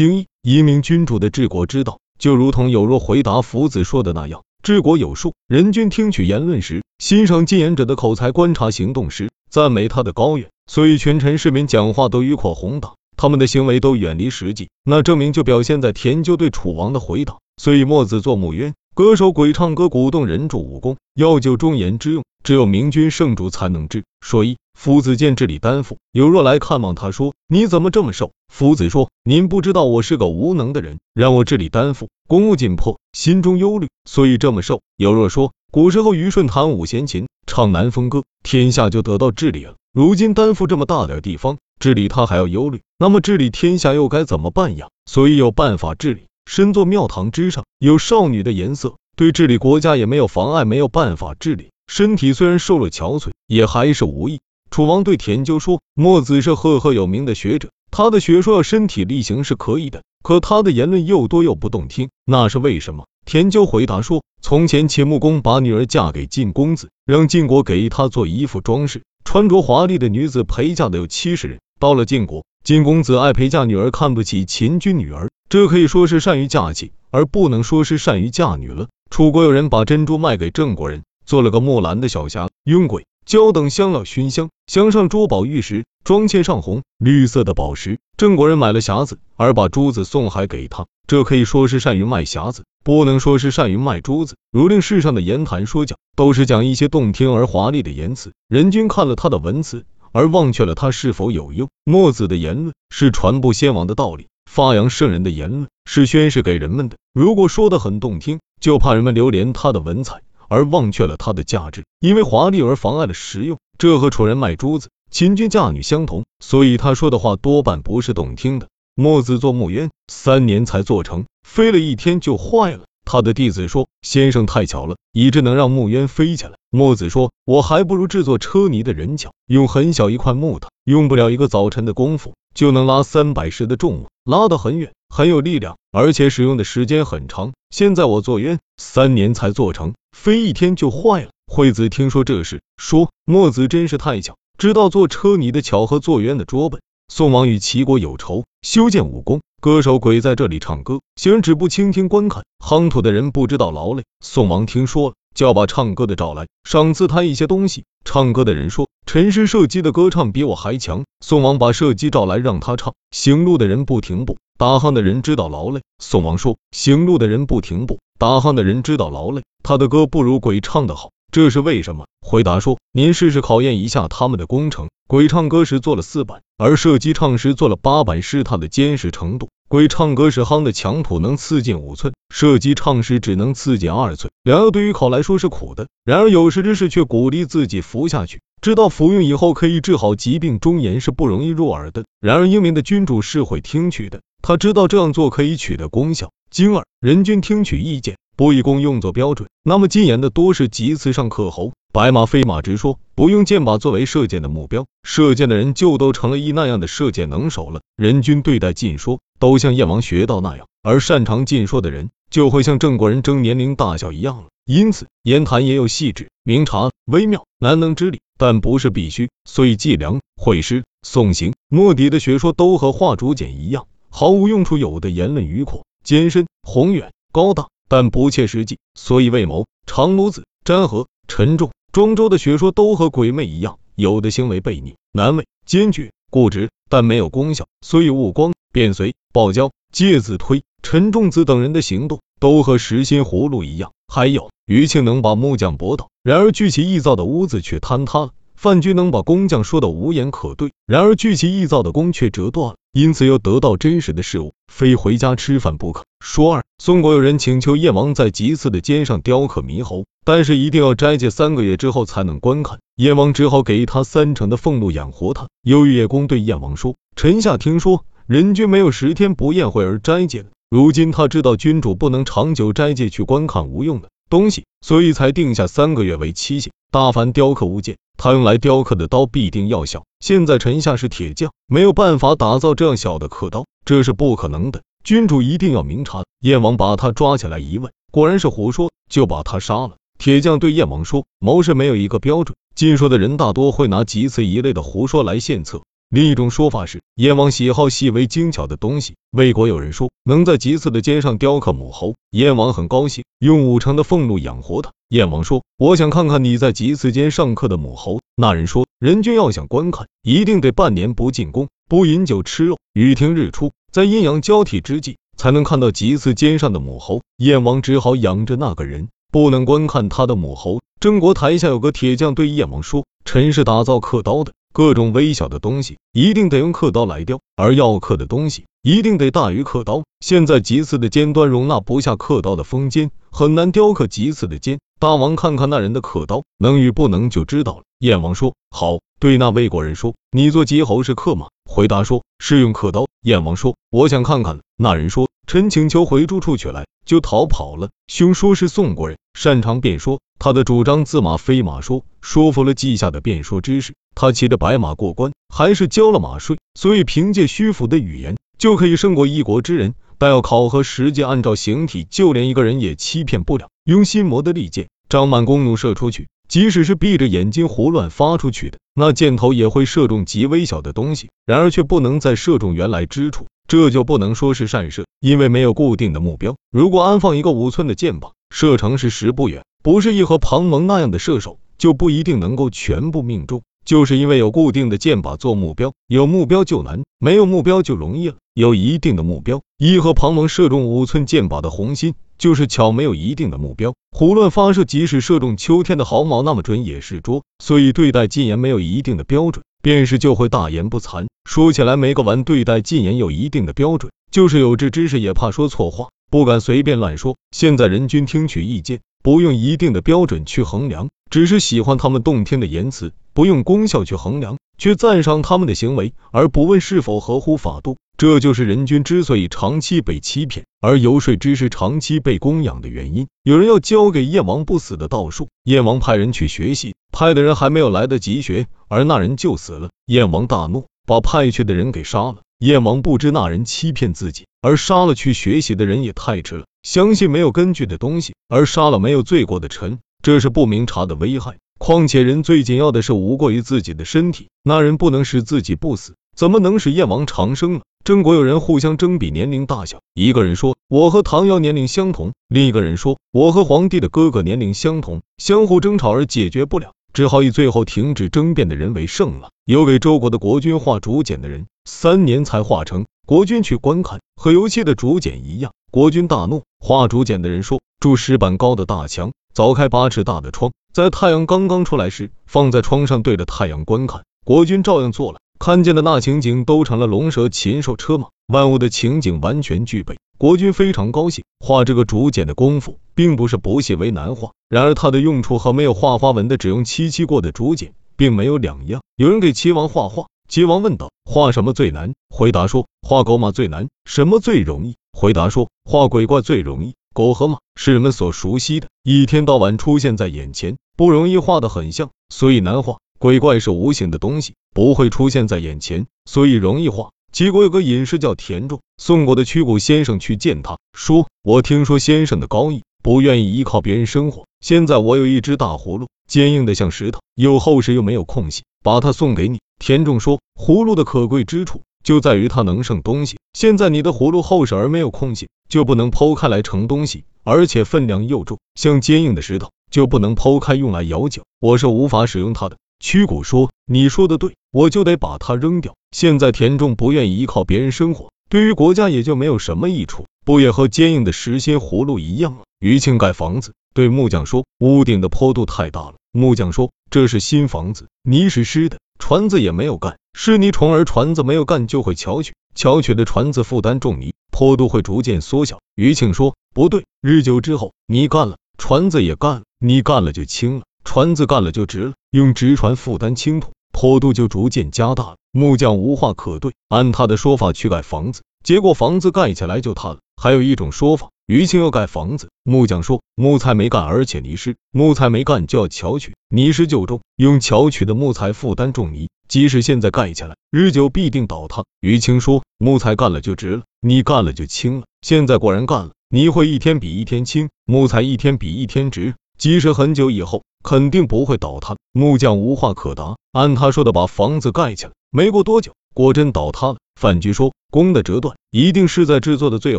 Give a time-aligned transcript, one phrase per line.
[0.00, 0.28] 精益。
[0.40, 5.34] 一名君主的治国之道，就如同有若回答夫子说的那样，治国有术。
[5.46, 10.48] 人君听取言论时，欣赏进言者的口才；观察行动时，赞美他的高远。
[10.66, 14.70] 所以群臣市民讲话都迂阔宏大，他们的行为都远离实际。
[14.84, 17.36] 那证明就表现在田纠对楚王的回答。
[17.58, 24.04] 所以墨子做木鸢，歌手鬼唱歌，鼓动人助武功，要就忠言之用，只有明君圣主才能治。
[24.20, 24.56] 说一。
[24.78, 39.74] 夫子见治理担负，有若来看望他，说：“你怎么这么瘦？”夫子说：“您不知道我是个无能的人，让我治理担负，公务紧迫，心中忧虑，所以这么瘦。”有若说：“古时候虞舜弹五弦琴，唱南风歌，天下就得到治理了。
[39.92, 44.88] 如今担负这么大点地方，治理他还要忧虑，那么治理天下又该怎么办呀？
[45.04, 46.22] 所以有办法治理。
[46.46, 50.64] 身坐庙堂之上，有少女的颜色，对治理国家也没有妨碍。
[50.64, 54.38] 没有办法治理，身体虽然瘦了憔悴，也还是无益。
[54.70, 71.58] 楚王对田纠说：“墨子是赫赫有名的学者，他的学说要身体力行是可以的，可他的言论又多又不动听，那是为什么？”田纠回答说：“从前秦穆公把女儿嫁给晋公子，让晋国给他做衣服装饰，穿着华丽的女子陪嫁的有七十人。
[71.80, 78.86] 到了晋国，晋公子爱陪嫁女儿，看不起秦军女儿，这可以说是善于嫁妻，而不能说是善于嫁女了。
[79.10, 88.00] 楚国有人把珍珠卖给郑国人，做了个木兰的小匣，用鬼。”焦等香料熏香，镶上珠宝玉石，装嵌上红绿色的宝石。
[88.16, 94.34] 郑国人买了匣子，而把珠子送还给他，这可以说是善于卖匣子，不能说是善于卖珠子。
[94.50, 101.68] 如令世上的言谈说教，都是讲一些动听而华丽的言辞，人君看了他的文辞，而忘却了他是否有用。
[101.84, 106.96] 墨子的言论是传播先王的道理，发扬圣人的言论是宣示给人们的。
[107.12, 110.22] 如果说的很动听，就怕人们流连他的文采。
[110.50, 113.56] 而忘却了它的价值，因为华丽而妨碍了实用。
[113.78, 118.68] 这和楚人卖珠子、秦军嫁女相同，所以他说的话多半不是动听的。
[118.94, 122.80] 墨子做木鸢，三年才做成，飞了一天就坏了。
[123.06, 137.52] 他的弟子说：“先生太巧了，以致能让木鸢飞起来。”墨子说：“我还不如制作车泥的人巧，用很小一块木头，用不了一个早晨的功夫，就能拉三百石的重物，拉得很远，很有力量，而且使用的时间很长。
[137.70, 141.30] 现在我做鸢，三年才做成。”飞一天就坏了。
[141.46, 146.80] 惠子听说这事，说墨子真是太巧，知道做车泥的巧和做鸢的拙笨。
[147.12, 154.04] 宋王与齐国有仇，修建武功，歌手鬼在这里唱歌，行人止步倾听观看，夯土的人不知道劳累。
[154.24, 157.84] 宋王听说了，就要把唱歌的找来，赏赐他一些东西。
[158.04, 162.94] 唱歌的人说：“陈师射击的歌唱比我还强。”宋王把射击找来让他唱。
[163.10, 165.80] 行路的人不停步，打夯的人知道劳累。
[166.00, 172.04] 宋王说：“行路的人不停步。”打夯的人知道劳累，他的歌不如鬼唱的好，这是为什么？
[172.20, 174.90] 回答说：您试试考验一下他们的工程。
[175.08, 179.48] 鬼唱歌时做了四板，而射击唱时做了八板，是他的坚实程度。
[179.66, 184.30] 鬼唱歌时夯的墙土能刺进五寸，射击唱时只能刺进二寸。
[184.42, 190.60] 良药对于考来说是苦的，然而有识之士却鼓励自己服下去，知道服用以后可以治好疾病。
[190.60, 196.30] 忠言是不容易入耳的，然而英明的君主是会听取的，他知道这样做可以取得功效。
[196.50, 207.80] 今儿人君听取意见，不以功用作标准，那么进言的多是急辞上刻喉，白马非马直说，不用箭靶作为射箭的目标，射箭的人就都成了一那样的射箭能手了。
[207.96, 214.46] 人君对待尽说，都像燕王学道那样，而擅长尽说的人，就会像郑国人争年龄大小一样了。
[214.64, 219.28] 因此言谈也有细致、明察、微妙、难能之理，但不是必须。
[219.44, 224.78] 所以计量、会诗、诵行、墨翟的学说都和画竹简一样，毫无用处。
[224.78, 225.84] 有的言论迂阔。
[226.02, 243.92] 艰深、宏远、高大，但不切实际，所以魏谋、长鲁子、詹和、陈仲、庄周的学说都和鬼魅一样，有的行为悖逆、难为、坚决、固执，但没有功效，所以误光、变随、暴交、介子推、陈仲子等人的行动都和实心葫芦一样。
[244.08, 248.30] 还有余庆能把木匠驳倒，然而聚其臆造的屋子却坍塌了。
[248.56, 256.04] 范雎能把工匠说的无言可对，然而聚其臆造的弓却折断了，因此要得到真实的事物，非回家吃饭不可。
[256.22, 262.80] 说二，宋国有人请求燕王在祭祀的肩上雕刻猕猴，但是一定要斋戒三个月之后才能观看。
[262.96, 265.48] 燕王只好给他三成的俸禄养活他。
[265.62, 276.72] 由于叶公对燕王说：“臣下听说人君没有十天不宴会而斋戒的，如今他知道君主不能长久斋戒去观看无用的东西，所以才定下三个月为期限。
[276.92, 280.04] 大凡雕刻物件。”他用来雕刻的刀必定要小。
[280.20, 284.82] 现在臣下是铁匠，没有办法打造这样小的刻刀，这是不可能的。
[285.02, 286.22] 君主一定要明察。
[286.40, 289.96] 燕王把他抓起来一问，果然是胡说，就把他杀了。
[290.18, 295.82] 铁匠对燕王说：谋事没有一个标准，尽说的人大多会拿祭祀一类的胡说来献策。
[296.10, 299.14] 另一种说法是，燕王喜好细微精巧的东西。
[299.30, 304.92] 魏国有人说，能在祭祀的肩上雕刻母猴，燕王很高兴，用五成的俸禄养活他。
[305.08, 308.20] 燕王说，我想看看你在祭祀间上刻的母猴。
[308.36, 317.22] 那人说，人君要想观看，一定得半年不进宫，不饮酒吃肉，雨听日出，在阴阳交替之际，才能看到祭祀肩上的母猴。
[317.38, 320.78] 燕王只好养着那个人，不能观看他的母猴。
[321.00, 324.52] 郑国台下有个铁匠对燕王说，臣是打造刻刀的。
[324.72, 330.04] 各种微小的东西一定得用刻刀来雕，而要刻的东西一定得大于刻刀。
[330.20, 334.80] 现在祭祀的尖端容纳不下刻刀的锋尖，很难雕刻祭祀的尖。
[334.98, 337.82] 大王看看那人的刻刀，能与不能就知道了。
[337.98, 341.48] 燕王说好，对那魏国人说，你做吉侯是刻吗？
[341.70, 343.06] 回答说，是用刻刀。
[343.22, 344.60] 燕王说，我想看看。
[344.78, 347.90] 那人说，臣请求回住处取来，就逃跑了。
[348.08, 348.54] 兄说。
[348.54, 352.50] 是宋国人，擅长辩说，他的主张自马非马说，说。
[352.50, 353.60] 服了稷下的辩说。
[353.60, 353.94] 知识。
[354.14, 359.94] 他骑着白马过关，还是交了马税，所以凭借虚浮的语言就可以胜过一国之人。
[360.18, 363.70] 但要考核实际，按照形体，就连一个人也欺骗不了。
[363.84, 376.54] 用心魔的利剑，张满弓弩射出去，即使是闭着眼睛胡乱发出去的，那箭头也会射中极微小的东西，然而却不能再射中原来之处，这就不能说是善射，因为没有固定的目标。
[376.70, 383.62] 如果安放一个五寸的箭靶，射程是十步远，不是一和庞蒙那样的射手，就不一定能够全部命中。
[383.84, 388.36] 就是因为有固定的箭靶做目标，有目标就难，没有目标就容易了。
[388.54, 397.42] 有一定的目标，一和庞蒙射中五寸箭靶的红心，就是巧；没有一定的目标，胡乱发射，即使射中秋天的毫毛那么准也是拙。
[397.62, 401.26] 所以对待禁言没有一定的标准，便是就会大言不惭。
[401.48, 407.36] 说起来没个完，对待禁言有一定的标准，就是有志之士也怕说错话，不敢随便乱说。
[407.50, 413.12] 现在人均听取意见，不用一定的标准去衡量，只是喜欢他们动听的言辞。
[413.32, 423.26] 不用功效去衡量，去赞赏他们的行为，而不问是否合乎法度，这就是人君之所以长期被欺骗，而游说之士长期被供养的原因。
[423.42, 429.90] 有人要教给燕王不死的道术，燕王派人去学习，派的人还没有来得及学，而那人就死了。
[430.06, 432.38] 燕王大怒，把派去的人给杀了。
[432.58, 436.64] 燕王不知那人欺骗自己，而杀了去学习的人也太迟了。
[436.82, 441.56] 相信没有根据的东西，而杀了没有罪过的臣，这是不明察的危害。
[441.80, 447.80] 况且人最紧要的是无过于自己的身体，那人不能使自己不死，怎么能使燕王长生呢？
[448.04, 459.48] 郑国有人互相争比年龄大小，一个人说我和唐尧年龄相同，另一个人说我和皇帝的哥哥年龄相同，相互争吵而解决不了，只好以最后停止争辩的人为胜了。
[459.64, 466.62] 有给周国的国君画竹简的人，三年才画成，国君去观看，和游戏的竹简一样，国君大怒。
[466.78, 470.70] 画竹简的人说，筑石板高的大墙，凿开八尺大的窗。
[470.94, 474.22] 在太阳刚刚出来时，放在窗上对着太阳观看。
[474.44, 480.16] 国君照样做了，看见的那情景都成了龙蛇禽兽车马，万物的情景完全具备。
[480.38, 481.44] 国君非常高兴。
[481.58, 489.02] 画这个竹简的功夫，并不是不屑为难画，然而它的用处和没有画花纹的只用漆漆过的竹简并没有两样。
[489.16, 492.14] 有人给齐王画画，齐王问道：画什么最难？
[492.28, 493.88] 回答说：画狗马最难。
[494.04, 494.94] 什么最容易？
[495.20, 496.94] 回答说：画鬼怪最容易。
[497.12, 502.96] 狗和马是人们所熟悉的，一天到晚出现在眼前，不容易画得很像，所以难画。
[503.18, 507.10] 鬼怪是无形的东西，不会出现在眼前，所以容易画。
[507.32, 514.46] 齐国有个隐士叫田仲，宋国的曲谷先生去见他，说：“我听说先生的高义，不愿意依靠别人生活。
[514.64, 523.38] 现在我有一只大葫芦，坚硬的像石头，又厚实又没有空隙，把它送给你。”田仲说：“葫芦的可贵之处。”就在于它能盛东西。
[523.52, 531.42] 现在你的葫芦厚实而没有空隙，就不能剖开来盛东西，而且分量又重，像坚硬的石头，就不能剖开用来舀酒。
[531.60, 532.76] 我是无法使用它的。
[533.00, 542.58] 曲谷说：“你说的对，我就得把它扔掉。”现在田中不愿意依靠别人生活，对于国家也就没有什么益处，不也和坚硬的实心葫芦一样吗？
[542.78, 555.78] 余庆盖房子，对木匠说：“屋顶的坡度太大了。”木匠说：“这是新房子，泥是湿的，船子也没有干。”是泥虫儿船子没有干就会翘曲，翘曲的船子负担重泥，坡度会逐渐缩小。
[555.94, 562.12] 余庆说不对，日久之后泥干了，船子也干了，泥干了就轻了，船子干了就直了。
[562.30, 565.36] 用直船负担轻土，坡度就逐渐加大了。
[565.52, 570.18] 木匠无话可对，按他的说法去盖房子，结果房子盖起来就塌了。
[570.40, 571.30] 还有一种说法。
[571.50, 581.82] 于青要盖房子，木匠说木材没干，而且泥湿，木材没干就要巧取，泥湿就重，用巧取的木材负担重泥，即使现在盖起来，日久必定倒塌。
[582.00, 591.96] 于青说木材干了就直了，泥干了就轻了，现在果然干了，泥会一天比一天轻，木材一天比一天直，即使很久以后，肯定不会倒塌。
[592.12, 596.98] 木匠无话可答，按他说的把房子盖起来，没过多久，果真倒塌了。
[597.20, 599.98] 范雎说，弓的折断一定是在制作的最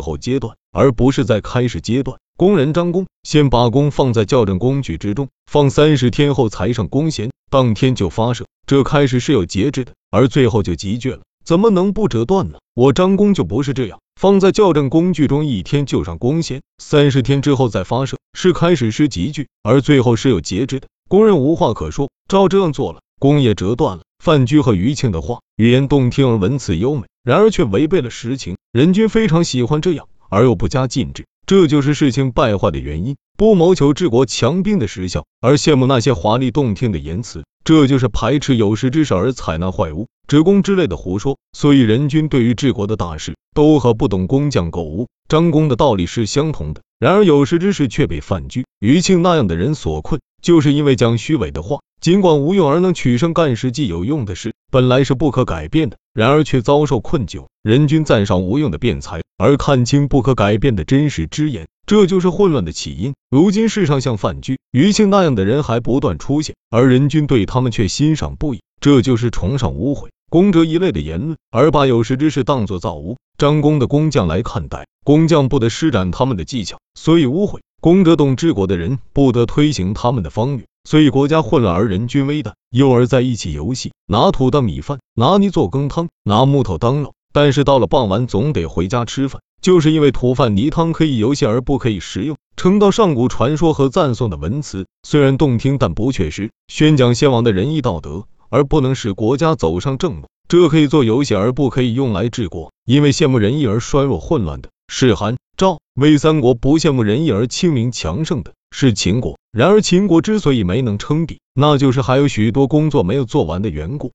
[0.00, 2.18] 后阶段，而不是在开始阶段。
[2.38, 8.46] 工人张弓，先把弓放在校正工具之中，放三十天后才上弓弦，当天就发射。
[8.66, 12.58] 这开始是有节制的，而最后就急剧了，怎么能不折断呢？
[12.74, 20.88] 我张弓就不是这样，放在校正工具中一天就上弓弦，三十天之后再发射，是开始是急剧，而最后是有节制的。
[21.08, 24.04] 工人无话可说，照这样做了，弓也折断了。
[24.18, 28.56] 范雎和余庆的话，语言动听而文辞优美，然而却违背了实情。
[28.72, 33.16] 任君非常喜欢这样，而又不加禁止，这就是事情败坏的原因。
[33.36, 41.38] 不谋求治国强兵的实效，而羡慕那些华丽动听的言辞，这就是排斥有识之士而采纳坏物、指攻之类的胡说。
[41.52, 46.82] 所以任君对于治国的大事，都和不懂工匠狗无张弓的道理是相同的。
[46.98, 51.80] 然而有识之士却被范雎、余庆那样的人所困，就是因为讲虚伪的话。
[52.00, 57.46] 尽管无用而能取胜干实际有用的事，本来是不可改变的，然而却遭受困窘。
[57.62, 63.14] 人君赞赏无用的辩才，而看清不可改变的真实之言，这就是混乱的起因。
[63.30, 74.86] 如今世上像范雎、余庆那样的人还不断出现，而人君对他们却欣赏不已，这就是崇尚污秽、功哲一类的言论，而把有识之士当作造物、张弓的工匠来看待。
[75.04, 80.64] 工匠不得施展他们的技巧，所以污秽；功德懂治国的人不得推行他们的方略。
[80.84, 92.36] 所以国家混乱而人均危的，幼儿在一起游戏，拿土当米饭，拿泥做羹汤，拿木头当肉，但是到了傍晚总得回家吃饭，就是因为土饭泥汤可以游戏而不可以食用。
[92.56, 100.26] 称道上古传说和赞颂的文辞虽然动听，但不确实，宣讲先王的仁义道德，而不能使国家走上正路。
[100.48, 108.52] 这可以做游戏而不可以用来治国，因为羡慕仁义而衰弱混乱的是韩赵魏三国，不羡慕仁义而清明强盛的。
[108.74, 114.10] 是秦国，然而秦国之所以没能称帝，那就是还有许多工作没有做完的缘故。